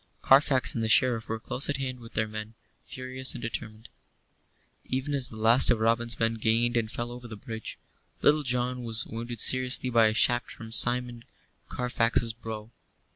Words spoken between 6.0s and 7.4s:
men gained and fell over the